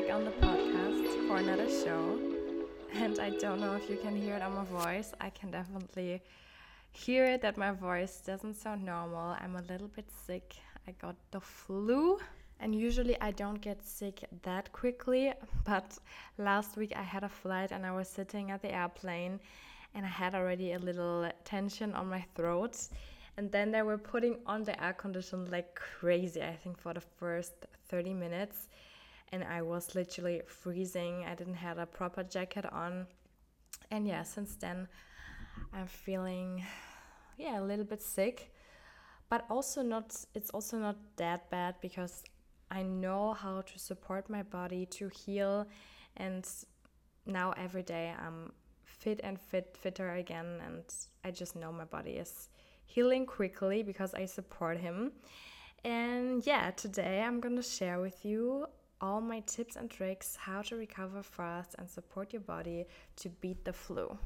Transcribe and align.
back 0.00 0.14
on 0.14 0.24
the 0.24 0.30
podcast 0.30 1.26
for 1.26 1.38
another 1.38 1.68
show. 1.68 2.18
And 2.94 3.18
I 3.18 3.30
don't 3.30 3.60
know 3.60 3.74
if 3.74 3.90
you 3.90 3.96
can 3.96 4.14
hear 4.14 4.36
it 4.36 4.42
on 4.42 4.54
my 4.54 4.64
voice. 4.64 5.12
I 5.20 5.30
can 5.30 5.50
definitely 5.50 6.22
hear 6.92 7.24
it 7.24 7.42
that 7.42 7.56
my 7.56 7.72
voice 7.72 8.20
doesn't 8.20 8.54
sound 8.54 8.84
normal. 8.84 9.36
I'm 9.40 9.56
a 9.56 9.62
little 9.62 9.88
bit 9.88 10.08
sick. 10.26 10.54
I 10.86 10.92
got 11.02 11.16
the 11.32 11.40
flu. 11.40 12.18
And 12.60 12.74
usually 12.74 13.20
I 13.20 13.32
don't 13.32 13.60
get 13.60 13.82
sick 13.82 14.24
that 14.42 14.70
quickly, 14.72 15.32
but 15.64 15.98
last 16.36 16.76
week 16.76 16.92
I 16.94 17.02
had 17.02 17.24
a 17.24 17.28
flight 17.28 17.72
and 17.72 17.84
I 17.84 17.90
was 17.90 18.08
sitting 18.08 18.52
at 18.52 18.62
the 18.62 18.72
airplane 18.72 19.40
and 19.94 20.06
I 20.06 20.10
had 20.10 20.34
already 20.34 20.74
a 20.74 20.78
little 20.78 21.28
tension 21.44 21.92
on 21.94 22.08
my 22.08 22.24
throat. 22.36 22.76
And 23.36 23.50
then 23.50 23.72
they 23.72 23.82
were 23.82 23.98
putting 23.98 24.36
on 24.46 24.62
the 24.62 24.80
air 24.84 24.92
condition 24.92 25.50
like 25.50 25.74
crazy, 25.74 26.40
I 26.40 26.54
think, 26.54 26.78
for 26.78 26.94
the 26.94 27.02
first 27.18 27.66
30 27.88 28.14
minutes 28.14 28.68
and 29.32 29.44
I 29.44 29.62
was 29.62 29.94
literally 29.94 30.42
freezing. 30.46 31.24
I 31.24 31.34
didn't 31.34 31.54
have 31.54 31.78
a 31.78 31.86
proper 31.86 32.22
jacket 32.22 32.64
on. 32.72 33.06
And 33.90 34.06
yeah, 34.06 34.22
since 34.22 34.56
then 34.56 34.88
I'm 35.72 35.86
feeling 35.86 36.64
yeah, 37.36 37.60
a 37.60 37.62
little 37.62 37.84
bit 37.84 38.02
sick. 38.02 38.52
But 39.30 39.44
also 39.50 39.82
not 39.82 40.14
it's 40.34 40.50
also 40.50 40.78
not 40.78 40.96
that 41.16 41.50
bad 41.50 41.76
because 41.80 42.24
I 42.70 42.82
know 42.82 43.34
how 43.34 43.62
to 43.62 43.78
support 43.78 44.28
my 44.28 44.42
body 44.42 44.86
to 44.86 45.08
heal 45.08 45.66
and 46.16 46.46
now 47.26 47.52
every 47.56 47.82
day 47.82 48.14
I'm 48.18 48.52
fit 48.84 49.20
and 49.22 49.38
fit 49.38 49.76
fitter 49.78 50.14
again 50.14 50.60
and 50.66 50.82
I 51.24 51.30
just 51.30 51.56
know 51.56 51.72
my 51.72 51.84
body 51.84 52.12
is 52.12 52.48
healing 52.86 53.26
quickly 53.26 53.82
because 53.82 54.14
I 54.14 54.24
support 54.24 54.78
him. 54.78 55.12
And 55.84 56.44
yeah, 56.46 56.70
today 56.70 57.22
I'm 57.22 57.40
going 57.40 57.56
to 57.56 57.62
share 57.62 58.00
with 58.00 58.24
you 58.24 58.66
all 59.00 59.20
my 59.20 59.40
tips 59.40 59.76
and 59.76 59.90
tricks 59.90 60.36
how 60.36 60.62
to 60.62 60.76
recover 60.76 61.22
fast 61.22 61.74
and 61.78 61.88
support 61.88 62.32
your 62.32 62.42
body 62.42 62.86
to 63.16 63.28
beat 63.28 63.64
the 63.64 63.72
flu. 63.72 64.18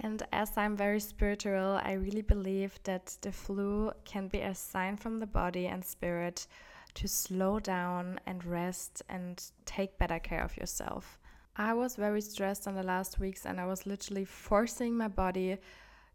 And 0.00 0.22
as 0.32 0.56
I'm 0.56 0.76
very 0.76 1.00
spiritual, 1.00 1.80
I 1.82 1.92
really 1.92 2.22
believe 2.22 2.78
that 2.84 3.16
the 3.22 3.32
flu 3.32 3.92
can 4.04 4.28
be 4.28 4.40
a 4.40 4.54
sign 4.54 4.96
from 4.96 5.20
the 5.20 5.26
body 5.26 5.66
and 5.66 5.84
spirit 5.84 6.46
to 6.94 7.08
slow 7.08 7.58
down 7.60 8.20
and 8.26 8.44
rest 8.44 9.02
and 9.08 9.42
take 9.64 9.98
better 9.98 10.18
care 10.18 10.42
of 10.42 10.56
yourself. 10.56 11.18
I 11.56 11.72
was 11.72 11.96
very 11.96 12.20
stressed 12.20 12.66
in 12.66 12.74
the 12.74 12.82
last 12.82 13.18
weeks 13.18 13.46
and 13.46 13.58
I 13.58 13.66
was 13.66 13.86
literally 13.86 14.24
forcing 14.26 14.94
my 14.96 15.08
body 15.08 15.58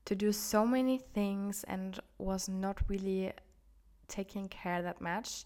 to 0.06 0.16
do 0.16 0.32
so 0.32 0.66
many 0.66 1.00
things 1.00 1.64
and 1.68 2.00
was 2.18 2.48
not 2.48 2.78
really 2.88 3.32
taking 4.08 4.48
care 4.50 4.82
that 4.82 5.02
much. 5.02 5.46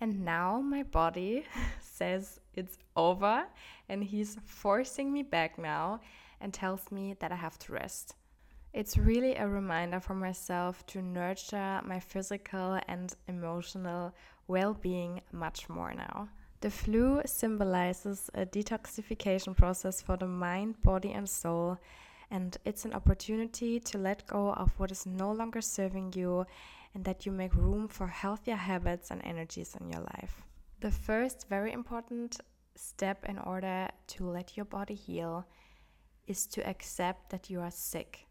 And 0.00 0.24
now 0.24 0.60
my 0.60 0.82
body 0.82 1.44
says 1.80 2.40
it's 2.54 2.78
over 2.96 3.44
and 3.88 4.02
he's 4.02 4.38
forcing 4.44 5.12
me 5.12 5.22
back 5.22 5.58
now 5.58 6.00
and 6.40 6.54
tells 6.54 6.90
me 6.90 7.14
that 7.20 7.32
I 7.32 7.36
have 7.36 7.58
to 7.60 7.72
rest. 7.72 8.14
It's 8.72 8.96
really 8.96 9.34
a 9.34 9.48
reminder 9.48 10.00
for 10.00 10.14
myself 10.14 10.86
to 10.86 11.02
nurture 11.02 11.80
my 11.84 12.00
physical 12.00 12.78
and 12.88 13.12
emotional 13.28 14.14
well 14.46 14.74
being 14.74 15.20
much 15.32 15.68
more 15.68 15.92
now. 15.92 16.28
The 16.60 16.70
flu 16.70 17.22
symbolizes 17.24 18.30
a 18.34 18.46
detoxification 18.46 19.56
process 19.56 20.02
for 20.02 20.16
the 20.16 20.26
mind, 20.26 20.80
body, 20.82 21.12
and 21.12 21.28
soul, 21.28 21.78
and 22.30 22.56
it's 22.64 22.84
an 22.84 22.92
opportunity 22.92 23.80
to 23.80 23.98
let 23.98 24.26
go 24.26 24.52
of 24.52 24.70
what 24.78 24.92
is 24.92 25.06
no 25.06 25.32
longer 25.32 25.60
serving 25.60 26.12
you 26.14 26.46
and 26.94 27.04
that 27.04 27.24
you 27.24 27.32
make 27.32 27.54
room 27.54 27.88
for 27.88 28.08
healthier 28.08 28.56
habits 28.56 29.10
and 29.10 29.20
energies 29.24 29.76
in 29.80 29.88
your 29.90 30.00
life. 30.00 30.42
The 30.80 30.90
first 30.90 31.46
very 31.48 31.72
important 31.72 32.40
step 32.74 33.24
in 33.28 33.38
order 33.38 33.88
to 34.08 34.28
let 34.28 34.56
your 34.56 34.64
body 34.64 34.94
heal 34.94 35.46
is 36.26 36.46
to 36.46 36.66
accept 36.66 37.30
that 37.30 37.50
you 37.50 37.60
are 37.60 37.70
sick. 37.70 38.26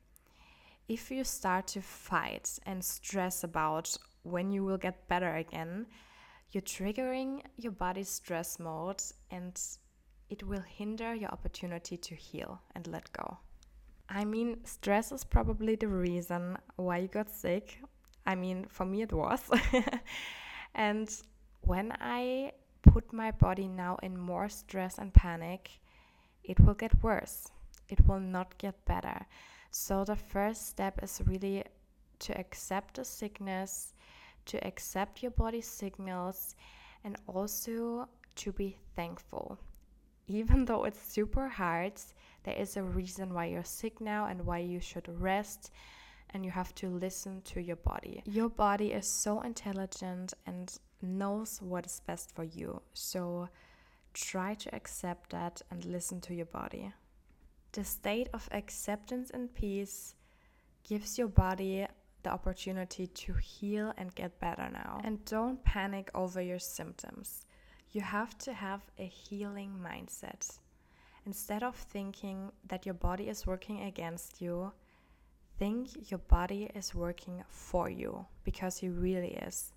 If 0.88 1.12
you 1.12 1.24
start 1.24 1.68
to 1.68 1.82
fight 1.82 2.58
and 2.66 2.84
stress 2.84 3.44
about 3.44 3.96
when 4.24 4.52
you 4.52 4.64
will 4.64 4.78
get 4.78 5.08
better 5.08 5.36
again, 5.36 5.86
you're 6.52 6.64
triggering 6.64 7.42
your 7.58 7.72
body's 7.72 8.10
stress 8.10 8.58
mode 8.60 9.04
and 9.30 9.60
it 10.30 10.44
will 10.44 10.62
hinder 10.62 11.14
your 11.14 11.30
opportunity 11.30 11.98
to 11.98 12.16
heal 12.16 12.62
and 12.74 12.88
let 12.88 13.12
go. 13.14 13.38
I 14.10 14.26
mean, 14.26 14.58
stress 14.64 15.12
is 15.12 15.24
probably 15.24 15.76
the 15.76 15.88
reason 15.88 16.58
why 16.78 16.98
you 16.98 17.08
got 17.08 17.30
sick 17.30 17.80
I 18.30 18.36
mean, 18.36 18.68
for 18.70 18.86
me 18.86 19.02
it 19.02 19.12
was. 19.12 19.42
and 20.76 21.10
when 21.62 21.92
I 22.00 22.52
put 22.84 23.12
my 23.12 23.32
body 23.32 23.68
now 23.68 23.98
in 24.04 24.16
more 24.16 24.50
stress 24.50 25.00
and 25.00 25.12
panic, 25.12 25.80
it 26.44 26.60
will 26.60 26.76
get 26.76 27.04
worse. 27.04 27.48
It 27.88 28.06
will 28.08 28.20
not 28.20 28.56
get 28.60 28.86
better. 28.86 29.26
So 29.72 30.04
the 30.04 30.16
first 30.16 30.68
step 30.68 31.02
is 31.02 31.24
really 31.26 31.64
to 32.20 32.38
accept 32.38 32.98
the 32.98 33.04
sickness, 33.04 33.96
to 34.46 34.64
accept 34.64 35.24
your 35.24 35.32
body's 35.32 35.66
signals, 35.68 36.56
and 37.04 37.16
also 37.26 38.08
to 38.36 38.52
be 38.52 38.78
thankful. 38.96 39.58
Even 40.28 40.66
though 40.66 40.84
it's 40.84 41.02
super 41.02 41.48
hard, 41.48 41.94
there 42.44 42.56
is 42.56 42.78
a 42.78 42.84
reason 42.84 43.34
why 43.34 43.46
you're 43.46 43.64
sick 43.64 44.00
now 44.00 44.28
and 44.28 44.46
why 44.46 44.60
you 44.60 44.80
should 44.80 45.08
rest 45.20 45.72
and 46.32 46.46
you 46.46 46.52
have 46.52 46.74
to 46.76 46.88
listen 46.90 47.42
to 47.42 47.62
your 47.62 47.76
body. 47.78 48.22
Your 48.26 48.50
body 48.50 48.92
is 48.92 49.08
so 49.08 49.42
intelligent 49.42 50.34
and 50.46 50.78
knows 51.02 51.60
what 51.62 51.86
is 51.86 52.02
best 52.06 52.34
for 52.36 52.44
you. 52.44 52.82
So 52.94 53.50
try 54.14 54.54
to 54.56 54.76
accept 54.76 55.32
that 55.32 55.62
and 55.72 55.86
listen 55.86 56.22
to 56.22 56.34
your 56.34 56.46
body. 56.46 56.92
The 57.72 57.84
state 57.84 58.30
of 58.34 58.50
acceptance 58.52 59.30
and 59.32 59.54
peace 59.54 60.16
gives 60.84 61.18
your 61.18 61.28
body 61.28 61.86
the 62.24 62.30
opportunity 62.30 63.08
to 63.08 63.34
heal 63.34 63.94
and 63.98 64.14
get 64.16 64.40
better 64.40 64.70
now. 64.72 65.02
And 65.04 65.24
don't 65.26 65.64
panic 65.64 66.10
over 66.14 66.42
your 66.42 66.60
symptoms. 66.60 67.46
You 67.92 68.02
have 68.02 68.38
to 68.40 68.54
have 68.54 68.82
a 68.98 69.06
healing 69.06 69.74
mindset. 69.82 70.60
Instead 71.26 71.64
of 71.64 71.76
thinking 71.76 72.52
that 72.68 72.86
your 72.86 72.96
body 72.96 73.30
is 73.30 73.48
working 73.48 73.82
against 73.84 74.42
you, 74.42 74.72
think 75.60 76.10
your 76.10 76.20
body 76.20 76.72
is 76.74 76.96
working 76.96 77.44
for 77.50 77.90
you 77.90 78.26
because 78.46 78.82
it 78.82 78.90
really 78.90 79.34
is. 79.46 79.74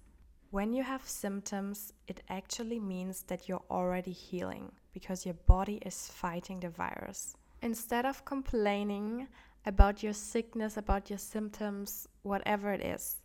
When 0.51 0.73
you 0.73 0.85
have 0.85 1.07
symptoms, 1.09 1.93
it 2.07 2.23
actually 2.29 2.79
means 2.79 3.25
that 3.25 3.49
you're 3.49 3.65
already 3.71 4.13
healing 4.13 4.71
because 4.93 5.27
your 5.27 5.35
body 5.47 5.81
is 5.85 6.09
fighting 6.09 6.61
the 6.61 6.69
virus. 6.69 7.37
Instead 7.63 8.07
of 8.07 8.25
complaining 8.25 9.27
about 9.67 10.03
your 10.03 10.13
sickness, 10.13 10.77
about 10.77 11.11
your 11.11 11.19
symptoms, 11.19 12.07
whatever 12.23 12.73
it 12.73 12.85
is, 12.85 13.17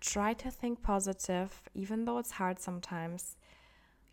try 0.00 0.32
to 0.34 0.50
think 0.50 0.82
positive, 0.82 1.62
even 1.74 2.04
though 2.04 2.18
it's 2.18 2.30
hard 2.30 2.58
sometimes. 2.58 3.36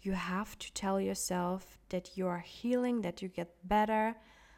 You 0.01 0.13
have 0.13 0.57
to 0.59 0.73
tell 0.73 1.00
yourself 1.00 1.78
that 1.89 2.17
you 2.17 2.28
are 2.28 2.39
healing, 2.39 3.01
that 3.01 3.22
you 3.22 3.29
get 3.29 3.55
better, 3.63 4.16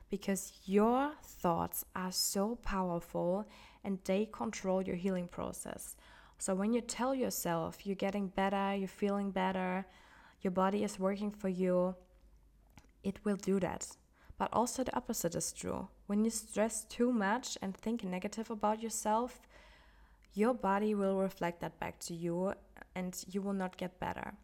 because 0.09 0.53
your 0.65 1.11
thoughts 1.23 1.85
are 1.95 2.11
so 2.11 2.55
powerful 2.63 3.47
and 3.83 3.99
they 4.05 4.27
control 4.31 4.81
your 4.81 4.95
healing 4.95 5.27
process. 5.27 5.95
So 6.37 6.53
when 6.53 6.73
you 6.73 6.81
tell 6.81 7.15
yourself 7.15 7.85
you're 7.85 7.95
getting 7.95 8.27
better, 8.27 8.75
you're 8.75 8.87
feeling 8.87 9.31
better, 9.31 9.85
your 10.41 10.51
body 10.51 10.83
is 10.83 10.99
working 10.99 11.31
for 11.31 11.49
you, 11.49 11.95
it 13.03 13.19
will 13.23 13.37
do 13.37 13.59
that. 13.59 13.87
But 14.37 14.49
also 14.53 14.83
the 14.83 14.95
opposite 14.95 15.35
is 15.35 15.51
true. 15.51 15.87
When 16.05 16.23
you 16.23 16.29
stress 16.29 16.85
too 16.85 17.11
much 17.11 17.57
and 17.61 17.75
think 17.75 18.03
negative 18.03 18.51
about 18.51 18.81
yourself, 18.83 19.39
your 20.33 20.53
body 20.53 20.93
will 20.93 21.17
reflect 21.17 21.61
that 21.61 21.79
back 21.79 21.99
to 22.01 22.13
you 22.13 22.53
and 22.93 23.17
you 23.31 23.41
will 23.41 23.53
not 23.53 23.77
get 23.77 23.99
better. 23.99 24.35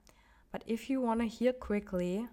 But 0.52 0.64
if 0.66 0.90
you 0.90 1.00
want 1.00 1.22
to 1.22 1.28
heal 1.28 1.54
quickly, 1.54 2.28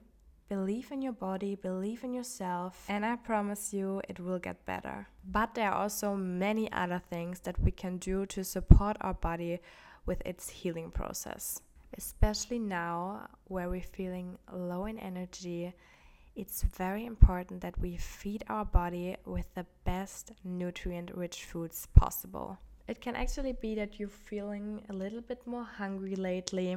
Believe 0.51 0.91
in 0.91 1.01
your 1.01 1.13
body, 1.13 1.55
believe 1.55 2.03
in 2.03 2.13
yourself, 2.13 2.85
and 2.89 3.07
I 3.07 3.15
promise 3.15 3.73
you 3.73 4.03
it 4.09 4.19
will 4.19 4.41
get 4.41 4.67
better. 4.67 5.07
But 5.25 5.55
there 5.55 5.71
are 5.71 5.81
also 5.81 6.17
many 6.17 6.71
other 6.73 7.01
things 7.09 7.39
that 7.43 7.61
we 7.61 7.71
can 7.71 7.99
do 7.99 8.27
to 8.27 8.43
support 8.43 8.97
our 9.01 9.15
body 9.15 9.61
with 10.07 10.21
its 10.27 10.51
healing 10.51 10.91
process. 10.91 11.61
Especially 11.97 12.59
now 12.59 13.29
where 13.45 13.71
we're 13.71 13.81
feeling 13.81 14.39
low 14.53 14.87
in 14.87 14.99
energy, 14.99 15.73
it's 16.35 16.65
very 16.65 17.07
important 17.07 17.61
that 17.61 17.79
we 17.79 17.97
feed 17.97 18.43
our 18.49 18.65
body 18.65 19.17
with 19.25 19.55
the 19.55 19.67
best 19.85 20.33
nutrient 20.43 21.15
rich 21.15 21.45
foods 21.45 21.87
possible. 21.95 22.59
It 22.89 23.01
can 23.01 23.15
actually 23.15 23.53
be 23.53 23.77
that 23.77 24.01
you're 24.01 24.09
feeling 24.09 24.83
a 24.89 24.93
little 24.93 25.21
bit 25.21 25.47
more 25.47 25.63
hungry 25.63 26.17
lately 26.17 26.77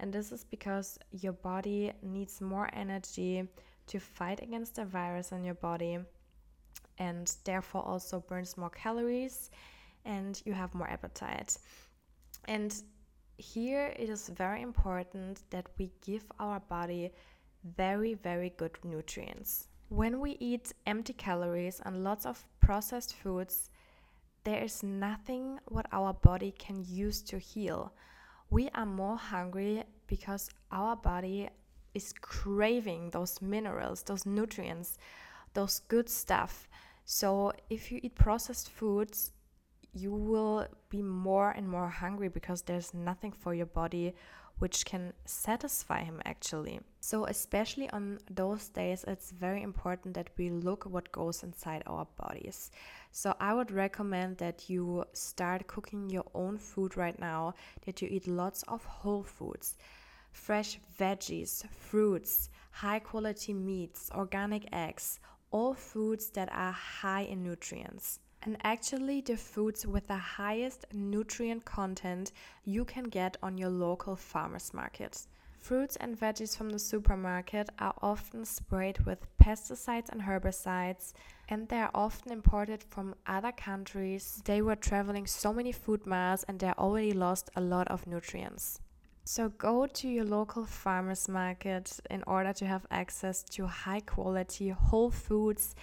and 0.00 0.12
this 0.12 0.32
is 0.32 0.44
because 0.44 0.98
your 1.10 1.32
body 1.32 1.92
needs 2.02 2.40
more 2.40 2.68
energy 2.72 3.48
to 3.86 4.00
fight 4.00 4.42
against 4.42 4.76
the 4.76 4.84
virus 4.84 5.32
in 5.32 5.44
your 5.44 5.54
body 5.54 5.98
and 6.98 7.34
therefore 7.44 7.82
also 7.86 8.20
burns 8.20 8.56
more 8.56 8.70
calories 8.70 9.50
and 10.04 10.40
you 10.44 10.52
have 10.52 10.74
more 10.74 10.88
appetite. 10.88 11.56
And 12.46 12.74
here 13.36 13.94
it 13.96 14.08
is 14.08 14.28
very 14.28 14.62
important 14.62 15.42
that 15.50 15.66
we 15.78 15.90
give 16.04 16.24
our 16.38 16.60
body 16.60 17.10
very, 17.76 18.14
very 18.14 18.50
good 18.56 18.76
nutrients. 18.84 19.68
When 19.88 20.20
we 20.20 20.36
eat 20.40 20.72
empty 20.86 21.12
calories 21.12 21.80
and 21.84 22.04
lots 22.04 22.26
of 22.26 22.44
processed 22.60 23.14
foods, 23.14 23.70
there 24.44 24.62
is 24.62 24.82
nothing 24.82 25.58
what 25.66 25.86
our 25.92 26.12
body 26.12 26.52
can 26.52 26.84
use 26.86 27.22
to 27.22 27.38
heal. 27.38 27.92
We 28.50 28.68
are 28.74 28.86
more 28.86 29.16
hungry 29.16 29.84
because 30.06 30.50
our 30.70 30.96
body 30.96 31.48
is 31.94 32.12
craving 32.20 33.10
those 33.10 33.40
minerals, 33.40 34.02
those 34.02 34.26
nutrients, 34.26 34.98
those 35.54 35.80
good 35.88 36.08
stuff. 36.08 36.68
So 37.04 37.52
if 37.70 37.92
you 37.92 38.00
eat 38.02 38.14
processed 38.14 38.70
foods, 38.70 39.32
you 39.92 40.12
will 40.12 40.66
be 40.88 41.02
more 41.02 41.50
and 41.50 41.68
more 41.68 41.88
hungry 41.88 42.28
because 42.28 42.62
there's 42.62 42.92
nothing 42.92 43.32
for 43.32 43.54
your 43.54 43.66
body 43.66 44.14
which 44.58 44.84
can 44.84 45.12
satisfy 45.24 46.02
him 46.02 46.20
actually. 46.24 46.80
So, 47.00 47.26
especially 47.26 47.90
on 47.90 48.18
those 48.30 48.68
days, 48.68 49.04
it's 49.06 49.30
very 49.30 49.62
important 49.62 50.14
that 50.14 50.30
we 50.36 50.50
look 50.50 50.84
what 50.84 51.12
goes 51.12 51.42
inside 51.42 51.82
our 51.86 52.06
bodies. 52.16 52.70
So, 53.10 53.34
I 53.40 53.54
would 53.54 53.70
recommend 53.70 54.38
that 54.38 54.70
you 54.70 55.04
start 55.12 55.66
cooking 55.66 56.08
your 56.08 56.24
own 56.34 56.58
food 56.58 56.96
right 56.96 57.18
now, 57.18 57.54
that 57.84 58.00
you 58.00 58.08
eat 58.10 58.26
lots 58.26 58.62
of 58.64 58.84
whole 58.84 59.24
foods, 59.24 59.76
fresh 60.32 60.78
veggies, 60.98 61.68
fruits, 61.70 62.48
high 62.70 63.00
quality 63.00 63.52
meats, 63.52 64.10
organic 64.14 64.68
eggs, 64.72 65.20
all 65.50 65.74
foods 65.74 66.30
that 66.30 66.48
are 66.52 66.72
high 66.72 67.22
in 67.22 67.42
nutrients 67.42 68.18
and 68.44 68.58
actually 68.62 69.22
the 69.22 69.36
foods 69.36 69.86
with 69.86 70.06
the 70.06 70.16
highest 70.16 70.84
nutrient 70.92 71.64
content 71.64 72.30
you 72.64 72.84
can 72.84 73.04
get 73.04 73.36
on 73.42 73.58
your 73.58 73.70
local 73.70 74.14
farmers 74.14 74.72
markets. 74.74 75.28
Fruits 75.58 75.96
and 75.96 76.20
veggies 76.20 76.54
from 76.54 76.68
the 76.68 76.78
supermarket 76.78 77.70
are 77.78 77.94
often 78.02 78.44
sprayed 78.44 78.98
with 79.06 79.26
pesticides 79.42 80.10
and 80.10 80.20
herbicides, 80.20 81.14
and 81.48 81.66
they 81.68 81.78
are 81.78 81.90
often 81.94 82.32
imported 82.32 82.84
from 82.90 83.14
other 83.26 83.50
countries. 83.50 84.42
They 84.44 84.60
were 84.60 84.76
traveling 84.76 85.26
so 85.26 85.54
many 85.54 85.72
food 85.72 86.06
miles 86.06 86.44
and 86.44 86.60
they 86.60 86.70
already 86.72 87.12
lost 87.12 87.48
a 87.56 87.62
lot 87.62 87.88
of 87.88 88.06
nutrients. 88.06 88.78
So 89.24 89.48
go 89.48 89.86
to 89.86 90.06
your 90.06 90.26
local 90.26 90.66
farmers 90.66 91.30
market 91.30 91.98
in 92.10 92.22
order 92.26 92.52
to 92.52 92.66
have 92.66 92.84
access 92.90 93.42
to 93.52 93.66
high 93.66 94.00
quality 94.00 94.68
whole 94.68 95.10
foods 95.10 95.74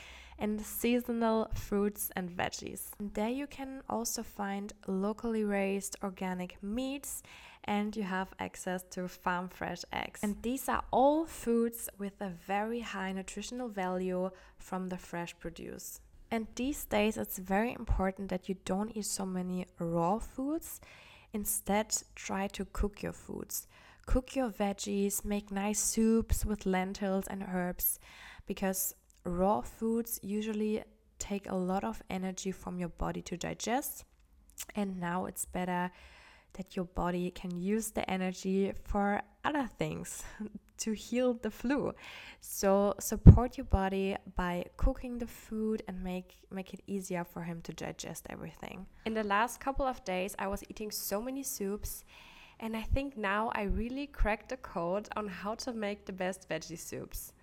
and 0.41 0.59
seasonal 0.59 1.49
fruits 1.53 2.11
and 2.15 2.29
veggies. 2.29 2.91
And 2.99 3.13
there 3.13 3.29
you 3.29 3.47
can 3.47 3.83
also 3.88 4.23
find 4.23 4.73
locally 4.88 5.43
raised 5.43 5.95
organic 6.03 6.61
meats 6.61 7.23
and 7.65 7.95
you 7.95 8.03
have 8.03 8.33
access 8.39 8.83
to 8.89 9.07
farm 9.07 9.47
fresh 9.47 9.83
eggs. 9.93 10.19
And 10.23 10.35
these 10.41 10.67
are 10.67 10.83
all 10.91 11.25
foods 11.25 11.88
with 11.99 12.19
a 12.19 12.29
very 12.29 12.79
high 12.79 13.11
nutritional 13.11 13.69
value 13.69 14.31
from 14.57 14.89
the 14.89 14.97
fresh 14.97 15.38
produce. 15.39 16.01
And 16.31 16.47
these 16.55 16.85
days, 16.85 17.17
it's 17.17 17.37
very 17.37 17.73
important 17.73 18.29
that 18.29 18.49
you 18.49 18.55
don't 18.65 18.95
eat 18.97 19.05
so 19.05 19.25
many 19.25 19.67
raw 19.77 20.17
foods. 20.17 20.81
Instead, 21.33 21.95
try 22.15 22.47
to 22.47 22.65
cook 22.65 23.03
your 23.03 23.13
foods. 23.13 23.67
Cook 24.07 24.35
your 24.35 24.49
veggies, 24.49 25.23
make 25.23 25.51
nice 25.51 25.79
soups 25.79 26.45
with 26.45 26.65
lentils 26.65 27.27
and 27.27 27.45
herbs 27.47 27.99
because 28.47 28.95
raw 29.23 29.62
foods 29.62 30.19
usually 30.21 30.83
take 31.19 31.50
a 31.50 31.56
lot 31.56 31.83
of 31.83 32.01
energy 32.09 32.51
from 32.51 32.79
your 32.79 32.89
body 32.89 33.21
to 33.21 33.38
digest. 33.38 34.06
And 34.75 35.00
now 35.00 35.25
it's 35.25 35.45
better 35.45 35.91
that 36.53 36.75
your 36.75 36.85
body 36.85 37.31
can 37.31 37.56
use 37.56 37.91
the 37.91 38.09
energy 38.09 38.73
for 38.83 39.21
other 39.45 39.68
things 39.79 40.23
to 40.77 40.94
heal 40.94 41.33
the 41.33 41.50
flu. 41.50 41.94
So 42.41 42.95
support 43.00 43.57
your 43.57 43.65
body 43.65 44.18
by 44.35 44.65
cooking 44.77 45.18
the 45.18 45.27
food 45.27 45.83
and 45.88 46.03
make 46.03 46.35
make 46.50 46.73
it 46.73 46.81
easier 46.88 47.23
for 47.23 47.44
him 47.44 47.62
to 47.62 47.73
digest 47.73 48.27
everything. 48.29 48.85
In 49.06 49.13
the 49.13 49.23
last 49.23 49.59
couple 49.59 49.85
of 49.85 50.03
days 50.03 50.35
I 50.38 50.47
was 50.47 50.63
eating 50.69 50.91
so 50.91 51.21
many 51.21 51.44
soups 51.44 52.03
and 52.59 52.75
I 52.75 52.81
think 52.81 53.18
now 53.18 53.51
I 53.56 53.63
really 53.63 54.07
cracked 54.07 54.50
the 54.50 54.57
code 54.57 55.07
on 55.15 55.27
how 55.27 55.56
to 55.56 55.73
make 55.73 56.06
the 56.06 56.13
best 56.13 56.50
veggie 56.50 56.77
soups 56.77 57.33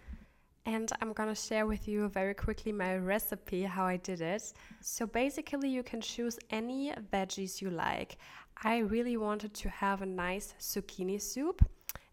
and 0.68 0.92
I'm 1.00 1.14
gonna 1.14 1.34
share 1.34 1.66
with 1.66 1.88
you 1.88 2.08
very 2.08 2.34
quickly 2.34 2.72
my 2.72 2.98
recipe, 2.98 3.62
how 3.62 3.86
I 3.86 3.96
did 3.96 4.20
it. 4.20 4.52
So 4.82 5.06
basically, 5.06 5.70
you 5.70 5.82
can 5.82 6.02
choose 6.02 6.38
any 6.50 6.92
veggies 7.10 7.62
you 7.62 7.70
like. 7.70 8.18
I 8.62 8.78
really 8.78 9.16
wanted 9.16 9.54
to 9.54 9.70
have 9.70 10.02
a 10.02 10.06
nice 10.06 10.54
zucchini 10.60 11.22
soup. 11.22 11.66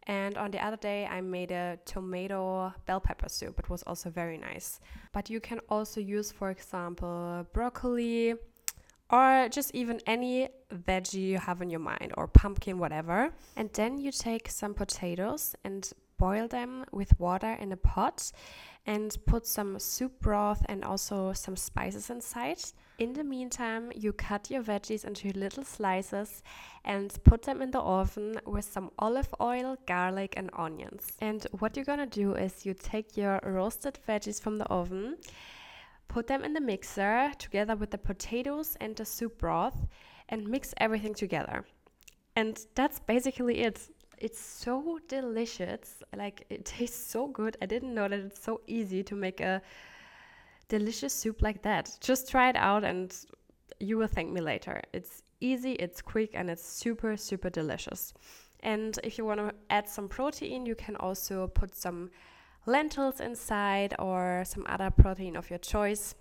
And 0.08 0.38
on 0.38 0.52
the 0.52 0.64
other 0.66 0.78
day, 0.78 1.06
I 1.06 1.20
made 1.20 1.52
a 1.52 1.78
tomato 1.84 2.74
bell 2.86 3.02
pepper 3.02 3.28
soup. 3.28 3.60
It 3.60 3.70
was 3.70 3.84
also 3.84 4.10
very 4.10 4.38
nice. 4.38 4.80
But 5.12 5.30
you 5.30 5.42
can 5.42 5.60
also 5.68 6.00
use, 6.00 6.32
for 6.32 6.50
example, 6.50 7.46
broccoli 7.52 8.36
or 9.10 9.50
just 9.50 9.76
even 9.76 10.00
any 10.08 10.48
veggie 10.74 11.28
you 11.32 11.40
have 11.40 11.62
in 11.62 11.70
your 11.70 11.82
mind 11.82 12.14
or 12.16 12.28
pumpkin, 12.28 12.78
whatever. 12.80 13.32
And 13.58 13.70
then 13.74 13.98
you 13.98 14.12
take 14.12 14.50
some 14.50 14.74
potatoes 14.74 15.56
and 15.66 15.92
boil 16.18 16.48
them 16.48 16.86
with 16.92 17.20
water 17.20 17.52
in 17.60 17.72
a 17.72 17.78
pot 17.78 18.32
and 18.86 19.18
put 19.26 19.48
some 19.48 19.80
soup 19.80 20.20
broth 20.20 20.64
and 20.70 20.84
also 20.84 21.34
some 21.34 21.56
spices 21.56 22.10
inside. 22.10 22.60
In 23.00 23.14
the 23.14 23.24
meantime, 23.24 23.92
you 23.96 24.14
cut 24.14 24.50
your 24.50 24.62
veggies 24.62 25.06
into 25.06 25.38
little 25.38 25.64
slices 25.64 26.44
and 26.84 27.18
put 27.24 27.42
them 27.42 27.62
in 27.62 27.72
the 27.72 27.80
oven 27.80 28.40
with 28.46 28.66
some 28.66 28.92
olive 29.00 29.34
oil, 29.42 29.76
garlic, 29.88 30.34
and 30.38 30.50
onions. 30.54 31.12
And 31.20 31.46
what 31.60 31.76
you're 31.76 31.86
gonna 31.86 32.06
do 32.06 32.36
is 32.36 32.66
you 32.66 32.74
take 32.74 33.18
your 33.18 33.40
roasted 33.44 34.00
veggies 34.08 34.42
from 34.42 34.58
the 34.60 34.66
oven, 34.66 35.18
put 36.08 36.28
them 36.28 36.44
in 36.44 36.54
the 36.54 36.62
mixer 36.62 37.32
together 37.40 37.76
with 37.76 37.92
the 37.92 37.98
potatoes 37.98 38.78
and 38.80 38.96
the 38.96 39.06
soup 39.06 39.40
broth, 39.40 39.88
and 40.30 40.48
mix 40.48 40.74
everything 40.78 41.14
together. 41.14 41.66
And 42.36 42.60
that's 42.76 43.00
basically 43.00 43.62
it 43.62 43.90
it's 44.18 44.40
so 44.40 45.00
delicious. 45.08 46.02
Like 46.16 46.46
it 46.50 46.66
tastes 46.66 47.06
so 47.06 47.28
good. 47.28 47.58
I 47.62 47.66
didn't 47.66 47.94
know 47.94 48.08
that 48.08 48.20
it's 48.20 48.44
so 48.44 48.62
easy 48.68 49.04
to 49.04 49.16
make 49.16 49.42
a 49.42 49.62
delicious 50.68 51.14
soup 51.14 51.42
like 51.42 51.62
that. 51.64 51.98
Just 52.02 52.30
try 52.30 52.50
it 52.50 52.56
out 52.56 52.84
and 52.84 53.16
you 53.80 53.98
will 53.98 54.08
thank 54.08 54.32
me 54.32 54.42
later. 54.42 54.82
It's 54.94 55.22
easy, 55.40 55.74
it's 55.74 56.02
quick, 56.02 56.32
and 56.34 56.50
it's 56.50 56.66
super, 56.66 57.18
super 57.18 57.50
delicious. 57.50 58.14
And 58.62 58.98
if 59.04 59.18
you 59.18 59.26
want 59.26 59.40
to 59.42 59.54
add 59.70 59.88
some 59.88 60.08
protein, 60.08 60.66
you 60.66 60.76
can 60.76 60.96
also 60.96 61.48
put 61.48 61.76
some 61.76 62.10
lentils 62.66 63.20
inside 63.20 63.94
or 64.00 64.44
some 64.46 64.66
other 64.68 64.90
protein 64.90 65.36
of 65.36 65.50
your 65.50 65.60
choice. 65.60 66.16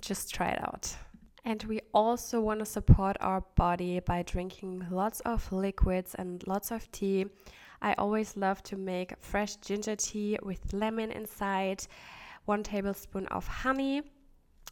Just 0.00 0.34
try 0.34 0.48
it 0.48 0.62
out. 0.62 0.94
And 1.44 1.62
we 1.64 1.80
also 1.94 2.40
want 2.40 2.60
to 2.60 2.66
support 2.66 3.16
our 3.20 3.42
body 3.56 4.00
by 4.00 4.22
drinking 4.22 4.86
lots 4.90 5.20
of 5.20 5.50
liquids 5.52 6.14
and 6.14 6.46
lots 6.46 6.70
of 6.70 6.90
tea. 6.92 7.26
I 7.82 7.94
always 7.94 8.36
love 8.36 8.62
to 8.64 8.76
make 8.76 9.14
fresh 9.20 9.56
ginger 9.56 9.96
tea 9.96 10.38
with 10.42 10.72
lemon 10.72 11.10
inside, 11.10 11.86
one 12.44 12.62
tablespoon 12.62 13.26
of 13.28 13.46
honey. 13.46 14.02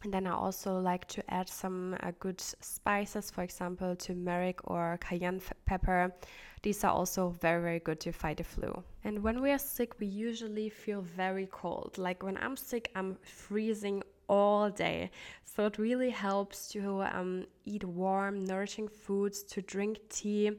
And 0.03 0.13
then 0.13 0.27
I 0.27 0.31
also 0.31 0.79
like 0.79 1.07
to 1.09 1.33
add 1.33 1.49
some 1.49 1.97
uh, 2.01 2.11
good 2.19 2.39
spices, 2.39 3.29
for 3.29 3.43
example, 3.43 3.95
turmeric 3.95 4.59
or 4.63 4.97
cayenne 5.01 5.41
pepper. 5.65 6.13
These 6.61 6.83
are 6.83 6.91
also 6.91 7.29
very, 7.41 7.61
very 7.61 7.79
good 7.79 7.99
to 8.01 8.13
fight 8.13 8.37
the 8.37 8.43
flu. 8.43 8.83
And 9.03 9.21
when 9.21 9.41
we 9.41 9.51
are 9.51 9.59
sick, 9.59 9.99
we 9.99 10.07
usually 10.07 10.69
feel 10.69 11.01
very 11.01 11.47
cold. 11.47 11.97
Like 11.97 12.23
when 12.23 12.37
I'm 12.37 12.55
sick, 12.55 12.91
I'm 12.95 13.17
freezing 13.23 14.03
all 14.29 14.69
day. 14.69 15.11
So 15.43 15.65
it 15.65 15.77
really 15.77 16.11
helps 16.11 16.69
to 16.69 17.01
um, 17.01 17.45
eat 17.65 17.83
warm, 17.83 18.45
nourishing 18.45 18.87
foods, 18.87 19.43
to 19.43 19.61
drink 19.61 19.97
tea. 20.09 20.51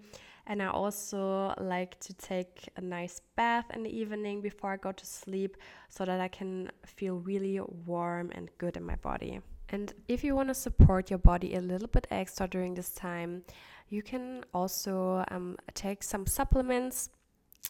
And 0.47 0.61
I 0.61 0.67
also 0.67 1.55
like 1.59 1.99
to 2.01 2.13
take 2.15 2.69
a 2.77 2.81
nice 2.81 3.21
bath 3.37 3.67
in 3.73 3.85
the 3.85 3.97
evening 3.97 4.41
before 4.41 4.73
I 4.73 4.77
go 4.77 4.91
to 4.91 5.07
sleep 5.07 5.57
so 5.89 6.05
that 6.05 6.21
I 6.21 6.29
can 6.29 6.71
feel 6.85 7.19
really 7.21 7.61
warm 7.87 8.33
and 8.35 8.51
good 8.59 8.77
in 8.77 8.85
my 8.85 8.97
body. 8.97 9.41
And 9.69 9.95
if 10.09 10.25
you 10.25 10.35
want 10.35 10.49
to 10.49 10.55
support 10.55 11.11
your 11.11 11.21
body 11.21 11.55
a 11.55 11.61
little 11.61 11.87
bit 11.87 12.09
extra 12.11 12.49
during 12.49 12.75
this 12.75 12.91
time, 12.91 13.45
you 13.89 14.03
can 14.03 14.45
also 14.53 15.25
um, 15.31 15.57
take 15.75 16.03
some 16.03 16.27
supplements. 16.27 17.11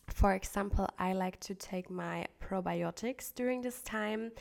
For 0.07 0.33
example, 0.33 0.89
I 0.99 1.13
like 1.13 1.39
to 1.41 1.55
take 1.55 1.91
my 1.91 2.27
probiotics 2.43 3.35
during 3.35 3.61
this 3.61 3.83
time 3.83 4.33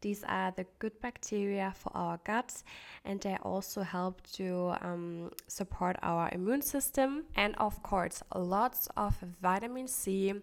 these 0.00 0.24
are 0.24 0.52
the 0.56 0.66
good 0.78 1.00
bacteria 1.00 1.72
for 1.76 1.90
our 1.94 2.18
guts, 2.24 2.64
and 3.04 3.20
they 3.20 3.36
also 3.42 3.82
help 3.82 4.22
to 4.32 4.74
um, 4.80 5.30
support 5.48 5.96
our 6.02 6.28
immune 6.32 6.62
system. 6.62 7.24
And 7.34 7.54
of 7.56 7.82
course, 7.82 8.22
lots 8.34 8.88
of 8.96 9.14
vitamin 9.40 9.88
C. 9.88 10.34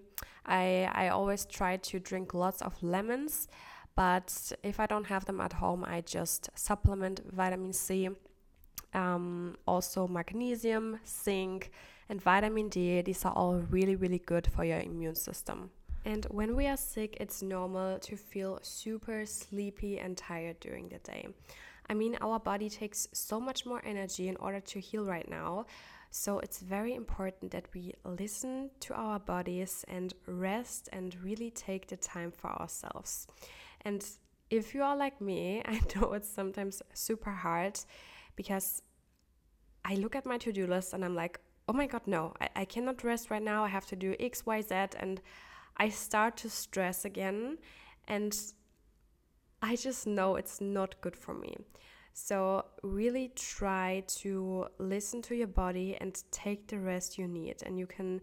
I, 0.46 0.90
I 0.94 1.10
always 1.10 1.46
try 1.46 1.78
to 1.78 2.00
drink 2.00 2.34
lots 2.34 2.62
of 2.62 2.82
lemons, 2.82 3.48
but 3.96 4.52
if 4.64 4.80
I 4.80 4.86
don't 4.86 5.06
have 5.08 5.26
them 5.26 5.40
at 5.40 5.54
home, 5.54 5.84
I 5.86 6.02
just 6.02 6.50
supplement 6.56 7.22
vitamin 7.32 7.74
C. 7.74 8.10
Um, 8.94 9.56
also, 9.68 10.08
magnesium, 10.08 11.00
zinc, 11.08 11.72
and 12.10 12.22
vitamin 12.22 12.70
D. 12.70 13.02
These 13.02 13.26
are 13.26 13.34
all 13.34 13.56
really, 13.56 13.96
really 13.96 14.20
good 14.20 14.48
for 14.48 14.64
your 14.64 14.80
immune 14.80 15.16
system. 15.16 15.72
And 16.06 16.26
when 16.26 16.56
we 16.56 16.68
are 16.68 16.78
sick, 16.78 17.18
it's 17.20 17.42
normal 17.42 18.00
to 18.00 18.18
feel 18.18 18.60
super 18.62 19.26
sleepy 19.26 20.00
and 20.00 20.18
tired 20.18 20.60
during 20.60 20.90
the 20.90 21.00
day. 21.00 21.28
I 21.90 21.94
mean, 21.94 22.18
our 22.22 22.40
body 22.40 22.70
takes 22.70 23.08
so 23.14 23.40
much 23.40 23.66
more 23.66 23.82
energy 23.86 24.28
in 24.28 24.36
order 24.38 24.60
to 24.60 24.80
heal 24.80 25.06
right 25.06 25.30
now. 25.30 25.66
So 26.12 26.40
it's 26.40 26.60
very 26.60 26.94
important 26.94 27.52
that 27.52 27.66
we 27.74 27.94
listen 28.06 28.70
to 28.82 28.94
our 28.94 29.20
bodies 29.20 29.84
and 29.88 30.14
rest 30.28 30.90
and 30.94 31.16
really 31.24 31.50
take 31.50 31.88
the 31.88 31.98
time 31.98 32.32
for 32.32 32.52
ourselves. 32.52 33.28
And 33.82 34.06
if 34.50 34.76
you 34.76 34.84
are 34.84 34.96
like 34.96 35.20
me, 35.20 35.62
I 35.66 35.80
know 35.96 36.14
it's 36.14 36.30
sometimes 36.30 36.82
super 36.94 37.32
hard 37.32 37.80
because 38.36 38.82
I 39.86 39.96
look 39.96 40.16
at 40.16 40.26
my 40.26 40.38
to 40.40 40.54
do 40.54 40.68
list 40.68 40.94
and 40.94 41.04
I'm 41.04 41.16
like, 41.16 41.40
oh 41.68 41.74
my 41.74 41.88
God, 41.88 42.02
no, 42.06 42.34
I, 42.40 42.50
I 42.58 42.66
cannot 42.66 43.04
rest 43.04 43.32
right 43.32 43.42
now. 43.42 43.64
I 43.64 43.70
have 43.70 43.88
to 43.88 43.96
do 43.96 44.16
X, 44.20 44.46
Y, 44.46 44.62
Z. 44.62 44.76
And 45.00 45.22
I 45.78 45.90
start 45.90 46.38
to 46.38 46.50
stress 46.50 47.06
again. 47.06 47.58
And 48.08 48.38
I 49.62 49.76
just 49.76 50.06
know 50.06 50.36
it's 50.36 50.60
not 50.60 51.00
good 51.02 51.16
for 51.16 51.34
me. 51.34 51.56
So, 52.16 52.66
really 52.84 53.32
try 53.36 54.04
to 54.20 54.68
listen 54.78 55.22
to 55.24 55.36
your 55.36 55.48
body 55.48 55.98
and 56.00 56.22
take 56.32 56.68
the 56.68 56.80
rest 56.80 57.18
you 57.18 57.28
need. 57.28 57.64
And 57.66 57.80
you 57.80 57.88
can 57.88 58.22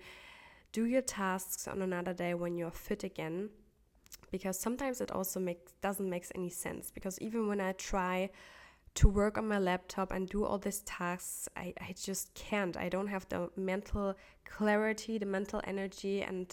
do 0.72 0.84
your 0.84 1.02
tasks 1.02 1.66
on 1.66 1.82
another 1.82 2.12
day 2.12 2.34
when 2.34 2.56
you're 2.56 2.70
fit 2.70 3.02
again. 3.02 3.50
Because 4.30 4.60
sometimes 4.60 5.00
it 5.00 5.10
also 5.10 5.40
makes 5.40 5.72
doesn't 5.80 6.08
make 6.08 6.26
any 6.36 6.50
sense. 6.50 6.92
Because 6.92 7.18
even 7.20 7.48
when 7.48 7.60
I 7.60 7.72
try 7.72 8.30
to 8.94 9.08
work 9.08 9.38
on 9.38 9.48
my 9.48 9.58
laptop 9.58 10.12
and 10.12 10.28
do 10.28 10.44
all 10.44 10.58
these 10.58 10.80
tasks, 10.80 11.48
I, 11.56 11.74
I 11.80 11.94
just 12.00 12.32
can't. 12.34 12.76
I 12.76 12.88
don't 12.88 13.06
have 13.08 13.28
the 13.28 13.50
mental 13.56 14.14
clarity, 14.44 15.18
the 15.18 15.26
mental 15.26 15.60
energy, 15.64 16.22
and 16.22 16.52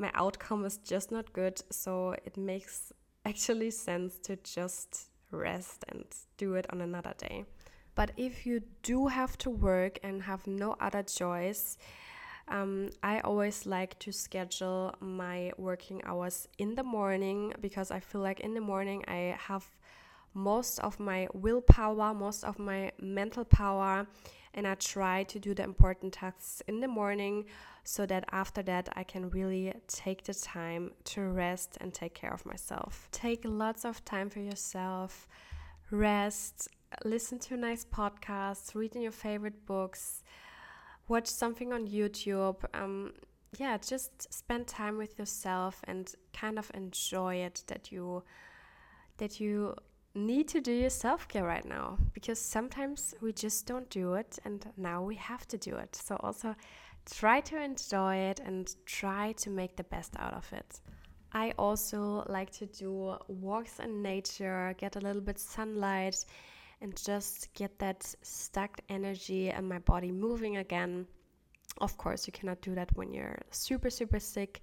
my 0.00 0.10
outcome 0.14 0.64
is 0.64 0.78
just 0.78 1.12
not 1.12 1.32
good. 1.32 1.60
So 1.70 2.16
it 2.24 2.36
makes 2.36 2.92
actually 3.24 3.70
sense 3.70 4.18
to 4.20 4.36
just 4.36 5.10
rest 5.30 5.84
and 5.88 6.04
do 6.38 6.54
it 6.54 6.66
on 6.72 6.80
another 6.80 7.14
day. 7.18 7.44
But 7.94 8.12
if 8.16 8.46
you 8.46 8.62
do 8.82 9.08
have 9.08 9.36
to 9.38 9.50
work 9.50 9.98
and 10.02 10.22
have 10.22 10.46
no 10.46 10.76
other 10.80 11.02
choice, 11.02 11.76
um, 12.48 12.90
I 13.02 13.20
always 13.20 13.66
like 13.66 13.98
to 14.00 14.12
schedule 14.12 14.94
my 15.00 15.52
working 15.56 16.00
hours 16.04 16.48
in 16.58 16.74
the 16.74 16.82
morning 16.82 17.52
because 17.60 17.90
I 17.90 18.00
feel 18.00 18.22
like 18.22 18.40
in 18.40 18.54
the 18.54 18.60
morning 18.60 19.04
I 19.06 19.36
have 19.38 19.66
most 20.34 20.78
of 20.80 21.00
my 21.00 21.28
willpower, 21.32 22.14
most 22.14 22.44
of 22.44 22.58
my 22.58 22.92
mental 23.00 23.44
power, 23.44 24.06
and 24.54 24.66
I 24.66 24.74
try 24.74 25.24
to 25.24 25.38
do 25.38 25.54
the 25.54 25.62
important 25.62 26.14
tasks 26.14 26.62
in 26.66 26.80
the 26.80 26.88
morning 26.88 27.46
so 27.84 28.06
that 28.06 28.24
after 28.32 28.62
that 28.62 28.88
I 28.94 29.04
can 29.04 29.30
really 29.30 29.72
take 29.86 30.24
the 30.24 30.34
time 30.34 30.92
to 31.04 31.22
rest 31.22 31.78
and 31.80 31.92
take 31.92 32.14
care 32.14 32.32
of 32.32 32.44
myself. 32.44 33.08
Take 33.12 33.42
lots 33.44 33.84
of 33.84 34.04
time 34.04 34.28
for 34.28 34.40
yourself, 34.40 35.28
rest, 35.90 36.68
listen 37.04 37.38
to 37.40 37.56
nice 37.56 37.84
podcasts, 37.84 38.74
read 38.74 38.96
in 38.96 39.02
your 39.02 39.12
favorite 39.12 39.66
books, 39.66 40.22
watch 41.08 41.26
something 41.26 41.72
on 41.72 41.86
YouTube. 41.86 42.56
Um, 42.74 43.12
yeah, 43.58 43.78
just 43.78 44.32
spend 44.32 44.66
time 44.66 44.96
with 44.96 45.18
yourself 45.18 45.80
and 45.84 46.12
kind 46.32 46.58
of 46.58 46.70
enjoy 46.74 47.36
it 47.36 47.64
that 47.66 47.90
you 47.90 48.22
that 49.18 49.40
you 49.40 49.74
need 50.14 50.48
to 50.48 50.60
do 50.60 50.72
your 50.72 50.90
self 50.90 51.28
care 51.28 51.44
right 51.44 51.64
now 51.64 51.98
because 52.12 52.40
sometimes 52.40 53.14
we 53.20 53.32
just 53.32 53.66
don't 53.66 53.88
do 53.90 54.14
it 54.14 54.38
and 54.44 54.66
now 54.76 55.02
we 55.02 55.14
have 55.16 55.46
to 55.48 55.58
do 55.58 55.76
it. 55.76 55.94
So, 55.94 56.16
also 56.20 56.54
try 57.10 57.40
to 57.40 57.60
enjoy 57.60 58.16
it 58.16 58.40
and 58.40 58.74
try 58.86 59.32
to 59.32 59.50
make 59.50 59.76
the 59.76 59.84
best 59.84 60.14
out 60.18 60.34
of 60.34 60.52
it. 60.52 60.80
I 61.32 61.52
also 61.58 62.24
like 62.28 62.50
to 62.52 62.66
do 62.66 63.16
walks 63.28 63.78
in 63.78 64.02
nature, 64.02 64.74
get 64.78 64.96
a 64.96 65.00
little 65.00 65.22
bit 65.22 65.38
sunlight, 65.38 66.24
and 66.80 66.96
just 66.96 67.52
get 67.54 67.78
that 67.78 68.14
stuck 68.22 68.80
energy 68.88 69.50
and 69.50 69.68
my 69.68 69.78
body 69.78 70.10
moving 70.10 70.56
again. 70.56 71.06
Of 71.80 71.96
course, 71.96 72.26
you 72.26 72.32
cannot 72.32 72.60
do 72.62 72.74
that 72.74 72.90
when 72.96 73.12
you're 73.12 73.38
super, 73.50 73.90
super 73.90 74.18
sick, 74.18 74.60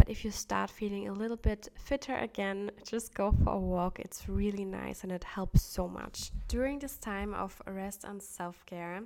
but 0.00 0.08
if 0.08 0.24
you 0.24 0.30
start 0.30 0.70
feeling 0.70 1.08
a 1.08 1.12
little 1.12 1.36
bit 1.36 1.68
fitter 1.74 2.16
again, 2.16 2.70
just 2.88 3.12
go 3.12 3.32
for 3.44 3.52
a 3.52 3.58
walk. 3.58 4.00
It's 4.00 4.30
really 4.30 4.64
nice 4.64 5.02
and 5.02 5.12
it 5.12 5.22
helps 5.22 5.60
so 5.60 5.86
much. 5.86 6.30
During 6.48 6.78
this 6.78 6.96
time 6.96 7.34
of 7.34 7.60
rest 7.66 8.04
and 8.04 8.22
self 8.22 8.64
care, 8.64 9.02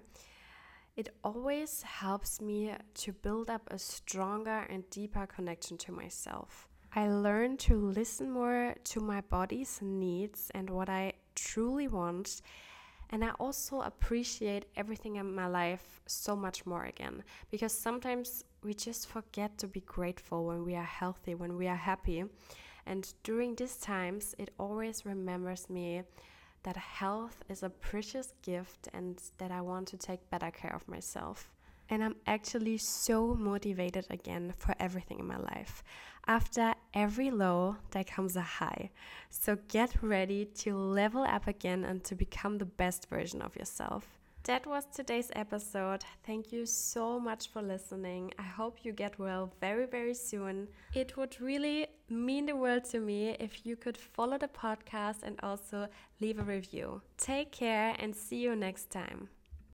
it 0.97 1.09
always 1.25 1.83
helps 1.83 2.41
me 2.41 2.75
to 2.95 3.13
build 3.13 3.51
up 3.51 3.63
a 3.73 3.79
stronger 3.79 4.67
and 4.71 4.89
deeper 4.91 5.27
connection 5.27 5.77
to 5.79 5.91
myself. 5.91 6.69
I 6.95 7.09
learn 7.09 7.57
to 7.67 7.75
listen 7.75 8.31
more 8.31 8.77
to 8.85 9.01
my 9.01 9.21
body's 9.23 9.81
needs 9.83 10.53
and 10.55 10.71
what 10.71 10.89
I 10.89 11.15
truly 11.35 11.89
want. 11.89 12.41
And 13.11 13.25
I 13.25 13.31
also 13.41 13.81
appreciate 13.81 14.67
everything 14.77 15.17
in 15.17 15.35
my 15.35 15.49
life 15.49 16.01
so 16.07 16.37
much 16.37 16.65
more 16.67 16.85
again 16.85 17.25
because 17.51 17.73
sometimes 17.73 18.45
we 18.65 18.75
just 18.75 19.09
forget 19.09 19.59
to 19.59 19.69
be 19.69 19.81
grateful 19.81 20.47
when 20.47 20.65
we 20.65 20.75
are 20.75 20.83
healthy, 20.83 21.35
when 21.35 21.57
we 21.57 21.69
are 21.69 21.77
happy. 21.77 22.25
And 22.87 23.13
during 23.23 23.55
these 23.55 23.77
times, 23.77 24.35
it 24.39 24.51
always 24.59 25.07
remembers 25.07 25.69
me 25.69 26.03
that 26.63 26.77
health 26.77 27.45
is 27.49 27.63
a 27.63 27.69
precious 27.69 28.33
gift 28.43 28.89
and 28.93 29.21
that 29.39 29.51
I 29.51 29.61
want 29.61 29.89
to 29.89 29.99
take 29.99 30.31
better 30.31 30.51
care 30.51 30.75
of 30.75 30.89
myself. 30.89 31.53
And 31.91 32.03
I'm 32.03 32.17
actually 32.27 32.79
so 32.79 33.35
motivated 33.35 34.07
again 34.09 34.55
for 34.57 34.75
everything 34.81 35.19
in 35.19 35.27
my 35.27 35.37
life. 35.37 35.85
After 36.27 36.73
every 36.95 37.31
low, 37.31 37.77
there 37.91 38.05
comes 38.05 38.37
a 38.37 38.41
high. 38.41 38.91
So 39.29 39.59
get 39.69 40.03
ready 40.03 40.47
to 40.63 40.75
level 40.77 41.23
up 41.23 41.47
again 41.47 41.85
and 41.85 42.03
to 42.05 42.15
become 42.15 42.57
the 42.57 42.65
best 42.65 43.11
version 43.11 43.43
of 43.43 43.55
yourself. 43.57 44.19
That 44.45 44.67
was 44.67 44.85
today's 44.85 45.31
episode. 45.35 46.05
Thank 46.27 46.53
you 46.53 46.67
so 46.67 47.19
much 47.19 47.49
for 47.49 47.63
listening. 47.63 48.35
I 48.39 48.43
hope 48.43 48.85
you 48.85 48.93
get 48.93 49.19
well 49.19 49.51
very, 49.59 49.87
very 49.87 50.13
soon. 50.13 50.69
It 50.93 51.17
would 51.17 51.41
really 51.41 51.87
mean 52.11 52.45
the 52.45 52.55
world 52.55 52.85
to 52.91 53.01
me 53.01 53.31
if 53.41 53.65
you 53.65 53.75
could 53.75 53.97
follow 53.97 54.37
the 54.37 54.49
podcast 54.49 55.23
and 55.23 55.41
also 55.43 55.89
leave 56.21 56.39
a 56.39 56.43
review. 56.43 57.01
Take 57.17 57.53
care 57.53 57.97
and 57.99 58.15
see 58.15 58.37
you 58.37 58.55
next 58.55 58.91
time. 58.91 59.31